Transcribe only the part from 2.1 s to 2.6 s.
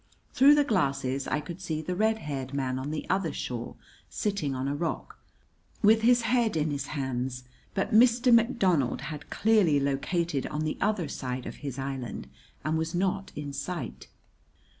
haired